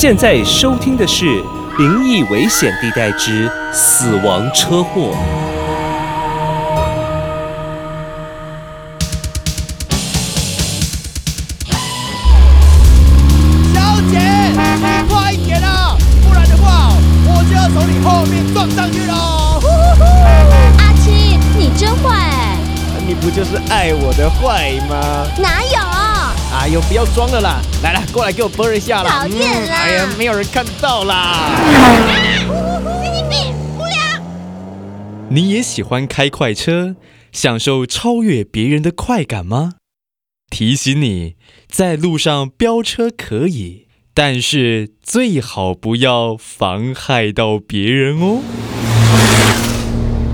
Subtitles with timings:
[0.00, 1.26] 现在收听的是
[1.76, 5.12] 《灵异危险地带之死亡车祸》。
[13.74, 15.94] 小姐，你快一点啊，
[16.26, 16.94] 不然的话，
[17.26, 19.14] 我就要从你后面撞上去了！
[20.78, 22.56] 阿七，你真坏哎！
[23.06, 25.26] 你不就是爱我的坏吗？
[25.36, 26.09] 哪有？
[26.52, 27.60] 哎呦，不要装了啦！
[27.82, 29.20] 来了，过来给我啵一下啦！
[29.20, 31.56] 讨厌啦哎呀，没有人看到啦！
[33.02, 33.94] 神经病，无聊。
[35.28, 36.96] 你也喜欢开快车，
[37.32, 39.74] 享受超越别人的快感吗？
[40.50, 41.36] 提醒你，
[41.70, 48.42] 在路上飙车可以，但是最好不要妨害到别人哦。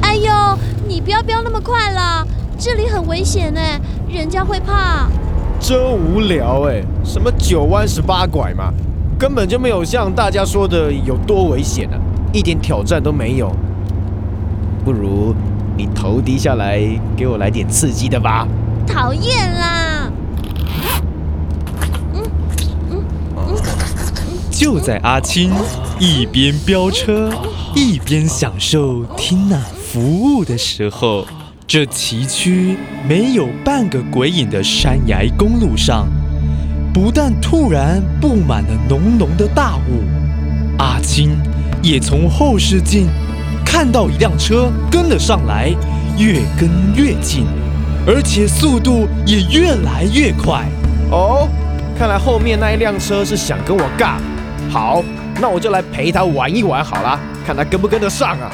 [0.00, 2.26] 哎呦，你不要飙那么快啦，
[2.58, 3.78] 这里很危险哎，
[4.08, 5.10] 人家会怕。
[5.60, 8.72] 真无聊哎，什么九弯十八拐嘛，
[9.18, 11.98] 根本就没有像大家说的有多危险啊，
[12.32, 13.50] 一点挑战都没有。
[14.84, 15.34] 不如
[15.76, 16.80] 你头低下来，
[17.16, 18.46] 给我来点刺激的吧。
[18.86, 20.10] 讨厌啦！
[24.50, 25.52] 就在阿青
[25.98, 27.30] 一边飙车
[27.74, 31.26] 一边享受缇娜服务的时候，
[31.68, 32.76] 这崎岖
[33.08, 36.06] 没有半个鬼影的山崖公路上，
[36.94, 40.04] 不但突然布满了浓浓的大雾，
[40.78, 41.36] 阿青
[41.82, 43.08] 也从后视镜
[43.64, 45.74] 看到一辆车跟了上来，
[46.16, 47.44] 越跟越近，
[48.06, 50.64] 而且速度也越来越快。
[51.10, 51.48] 哦，
[51.98, 54.18] 看来后面那一辆车是想跟我尬。
[54.70, 55.02] 好，
[55.40, 58.52] 那我就来陪他玩一玩好啦，看他跟不跟得上啊。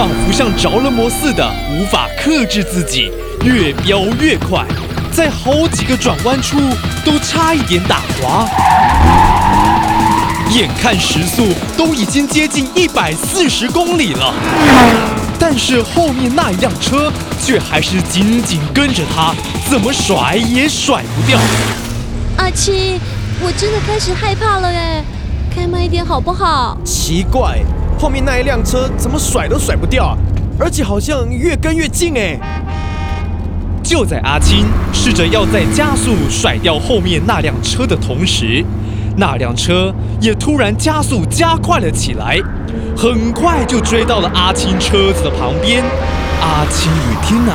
[0.00, 3.12] 仿佛像着了魔似的，无法克制自己，
[3.44, 4.64] 越飙越快，
[5.12, 6.56] 在好几个转弯处
[7.04, 8.48] 都差一点打滑。
[10.52, 14.32] 眼看时速都已经接近一百四十公里了，
[15.38, 17.12] 但是后面那一辆车
[17.44, 19.34] 却还是紧紧跟着他，
[19.70, 21.38] 怎么甩也甩不掉。
[22.38, 22.98] 阿七，
[23.42, 25.04] 我真的开始害怕了哎，
[25.54, 26.78] 开慢一点好不好？
[26.86, 27.58] 奇怪，
[28.00, 30.16] 后面那一辆车怎么甩都甩不掉啊，
[30.58, 32.38] 而且好像越跟越近哎。
[33.82, 38.64] 就在阿青试着要在加速甩掉后面那辆车的同时，
[39.18, 42.38] 那辆车也突然加速加快了起来，
[42.96, 45.84] 很快就追到了阿青车子的旁边。
[46.40, 47.52] 阿青与缇娜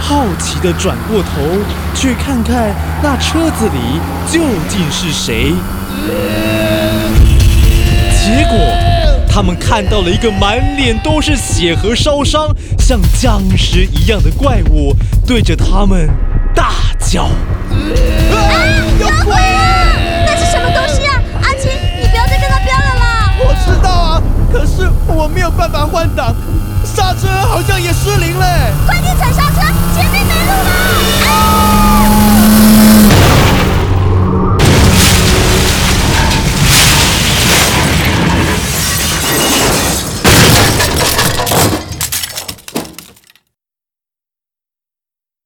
[0.00, 1.28] 好奇地转过头
[1.94, 5.52] 去看看那车子里究竟是谁，
[8.10, 8.58] 结果
[9.34, 12.46] 他们看到了一个满脸都是血和烧伤、
[12.78, 14.94] 像僵尸一样的怪物，
[15.26, 16.08] 对着他们
[16.54, 17.24] 大叫。
[17.24, 17.32] 啊
[19.00, 19.88] 有鬼啊！
[20.24, 21.20] 那是什么东西啊？
[21.42, 21.68] 阿青，
[22.00, 23.34] 你不要再跟他飙了啦！
[23.40, 26.32] 我知道啊，可是我没有办法换挡，
[26.84, 28.46] 刹车好像也失灵了。
[28.86, 29.60] 快点踩刹车，
[29.96, 31.83] 前面没路了！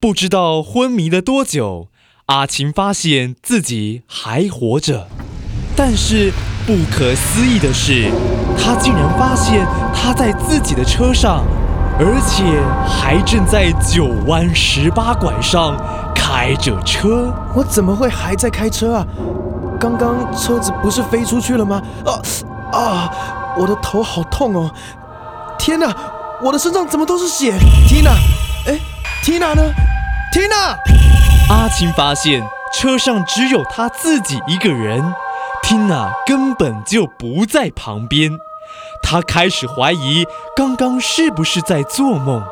[0.01, 1.89] 不知道昏迷了多久，
[2.27, 5.09] 阿晴发现自己还活着，
[5.75, 6.33] 但是
[6.65, 8.09] 不可思议的是，
[8.57, 11.45] 他竟然发现他在自己的车上，
[11.99, 15.77] 而且还正在九弯十八拐上
[16.15, 17.35] 开着车。
[17.53, 19.07] 我怎么会还在开车啊？
[19.81, 21.83] 刚刚车子不是飞出去了吗？
[22.07, 22.23] 啊
[22.73, 23.11] 啊！
[23.59, 24.71] 我的头好痛哦！
[25.59, 25.93] 天哪，
[26.41, 27.59] 我的身上怎么都是血
[27.89, 28.15] ？Tina，
[28.65, 28.79] 哎
[29.25, 29.63] ，Tina 呢
[30.33, 30.77] ？Tina，
[31.51, 32.43] 阿青发现
[32.75, 35.03] 车上只有他自己一个人
[35.63, 38.39] ，Tina 根本就不在旁边。
[39.03, 42.43] 她开始怀疑刚刚是不是在做梦。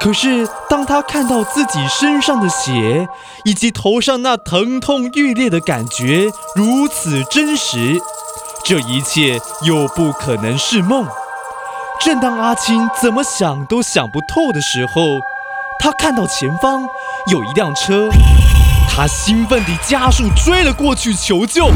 [0.00, 3.06] 可是，当她看到自己身上的血，
[3.44, 7.98] 以及头上那疼痛欲裂的感觉如此真实，
[8.64, 11.06] 这一切又不可能是梦。
[12.00, 15.18] 正当阿青怎么想都想不透的时候，
[15.78, 16.82] 他看到前方
[17.30, 18.08] 有一辆车，
[18.88, 21.70] 他兴奋地加速追了过去求救。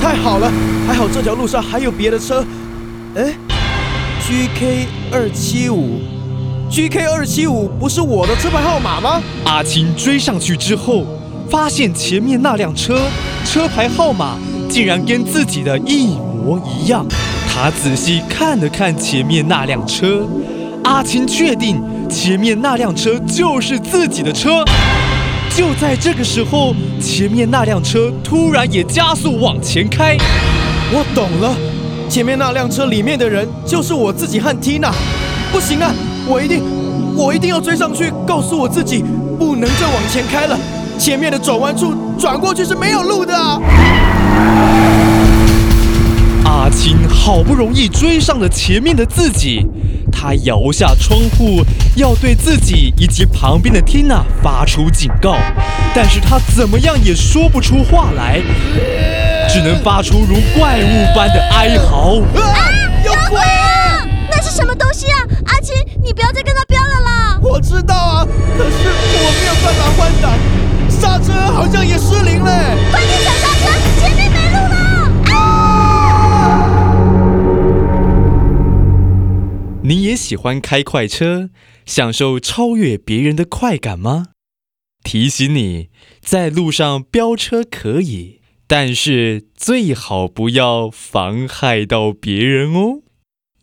[0.00, 0.50] 太好了，
[0.86, 2.44] 还好这条路上还有别的车。
[3.16, 3.34] 哎
[4.20, 6.00] ，GK 二七五
[6.70, 9.20] ，GK 二七五不是我的车牌号码吗？
[9.44, 11.04] 阿青追上去之后，
[11.50, 13.00] 发现前面那辆车
[13.44, 14.36] 车牌号码
[14.68, 17.04] 竟然跟自己的一模一样。
[17.52, 20.24] 他仔细看了看前面那辆车，
[20.84, 24.64] 阿青确定前面那辆车就是自己的车。
[25.56, 30.16] 就在这个时候，前面那辆车突然也加速往前开。
[30.92, 31.56] 我懂了，
[32.08, 34.92] 前面那辆车里面的人就是我自己和 Tina。
[35.50, 35.92] 不行啊，
[36.26, 36.62] 我一定，
[37.16, 39.02] 我一定要追上去，告诉我自己
[39.38, 40.56] 不能再往前开了。
[40.98, 43.60] 前面的转弯处转过去是没有路的啊。
[46.44, 49.66] 阿青好不容易追上了前面的自己，
[50.20, 55.36] 他摇下窗户，要对自己以及旁边的 Tina 发出警告，
[55.94, 58.40] 但是他怎么样也说不出话来，
[59.48, 62.18] 只能发出如怪物般的哀嚎。
[62.34, 62.68] 啊！
[63.04, 64.04] 有鬼啊！
[64.28, 65.18] 那是什么东西啊？
[65.46, 65.72] 阿青，
[66.02, 67.38] 你不要再跟他飙了啦！
[67.40, 68.26] 我知道啊，
[68.58, 70.32] 可是我没有办法换挡，
[70.90, 72.52] 刹车好像也失灵了。
[72.90, 73.47] 快点踩刹
[79.88, 81.48] 你也喜欢开快车，
[81.86, 84.26] 享受超越别人的快感吗？
[85.02, 85.88] 提醒你，
[86.20, 93.00] 在路上飙车可以，但是最好不要妨害到别人哦，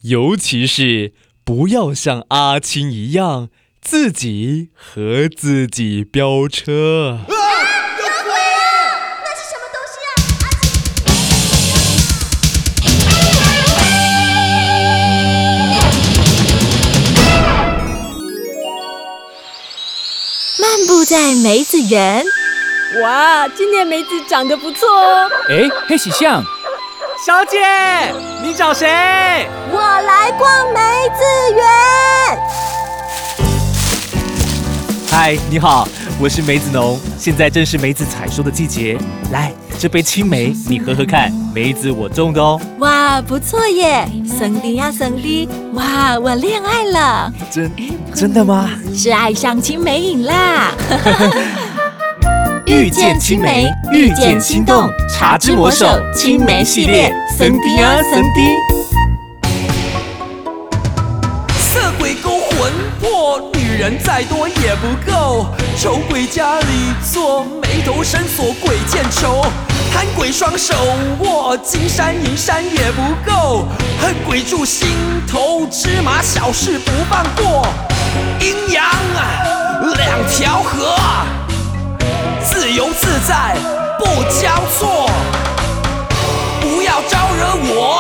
[0.02, 1.14] 尤其是
[1.44, 3.50] 不要像阿青一样
[3.80, 7.20] 自己和自己飙车。
[20.78, 22.22] 漫步在梅子园，
[23.02, 25.30] 哇，今年梅子长得不错哦。
[25.48, 26.44] 哎，黑喜象，
[27.26, 27.60] 小姐，
[28.44, 28.86] 你找谁？
[29.72, 30.82] 我来逛梅
[31.16, 31.24] 子
[31.56, 31.66] 园。
[35.10, 35.88] 嗨，你好，
[36.20, 38.98] 我是梅子农，现在正是梅子采收的季节。
[39.32, 42.60] 来，这杯青梅你喝喝看，梅子我种的哦。
[42.80, 44.08] 哇，不错耶！
[44.26, 47.72] 森迪呀，森迪，哇，我恋爱了，真
[48.14, 48.70] 真的吗？
[48.94, 50.72] 是爱上青梅瘾啦！
[52.66, 55.86] 遇见青梅，遇见心动，茶之魔手
[56.16, 58.85] 青梅系列，森迪呀森迪。
[63.76, 65.48] 人再多也不够。
[65.78, 69.46] 丑鬼家里坐，眉头深锁鬼见愁。
[69.94, 70.74] 贪鬼双手
[71.20, 73.68] 握，金山银山也不够。
[74.02, 74.90] 恨鬼住心
[75.30, 77.68] 头，芝麻小事不放过。
[78.40, 80.96] 阴阳啊，两条河，
[82.44, 83.56] 自由自在
[84.00, 85.10] 不交错。
[86.62, 87.95] 不要招惹我，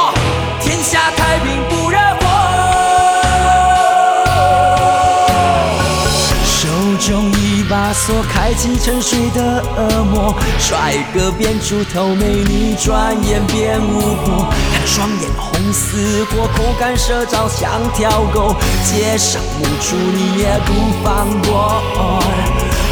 [8.55, 10.33] 锁，开启沉睡的恶魔。
[10.57, 14.50] 帅哥变出头，美女转眼变巫婆。
[14.71, 18.55] 看双眼红似火，口干舌燥像条狗。
[18.85, 21.83] 街上无处你也不放过。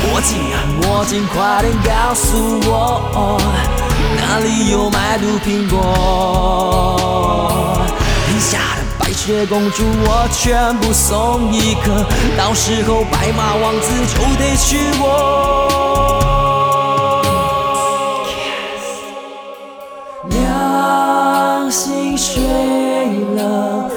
[0.03, 3.39] 魔镜啊魔镜，快点告诉我，
[4.17, 7.22] 哪里有卖毒苹果？
[9.23, 12.05] 白雪公主，我全部送一颗，
[12.37, 15.05] 到时候白马王子就得娶我。
[20.29, 22.43] 良心睡
[23.37, 23.89] 了，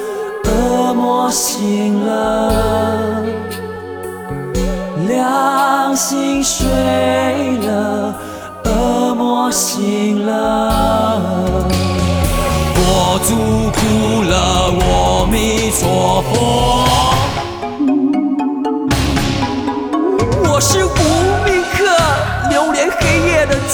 [0.45, 3.25] 恶魔醒了。
[5.09, 6.69] 良心睡
[7.67, 8.15] 了，
[8.65, 10.86] 恶魔醒了。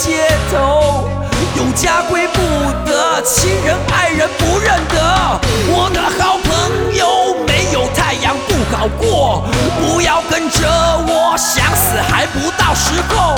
[0.05, 1.09] 街头，
[1.57, 2.41] 有家归不
[2.85, 5.41] 得，亲人爱人不认得。
[5.69, 9.45] 我的好朋友，没有太阳不好过，
[9.81, 10.67] 不要跟着
[11.07, 13.37] 我，想死还不到时候，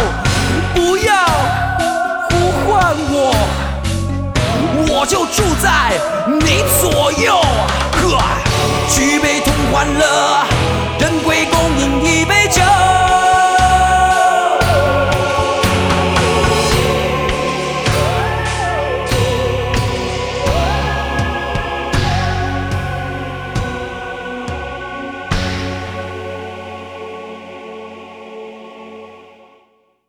[0.74, 1.12] 不要
[2.30, 3.34] 呼唤我。
[4.88, 5.68] 我就住在
[6.40, 7.38] 你左右。
[8.00, 8.18] 呵，
[8.88, 10.04] 举杯同欢乐，